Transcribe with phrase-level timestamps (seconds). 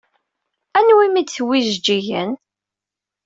[0.77, 2.31] Anwa umi d-tewwi tijeǧǧigin?